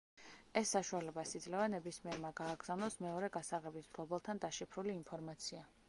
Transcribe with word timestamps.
ეს 0.61 0.69
საშუალებას 0.75 1.33
იძლევა 1.39 1.67
ნებისმიერმა 1.75 2.33
გააგზავნოს 2.41 2.99
მეორე 3.07 3.33
გასაღების 3.39 3.91
მფლობელთან 3.93 4.47
დაშიფრული 4.49 4.99
ინფორმაცია. 5.03 5.67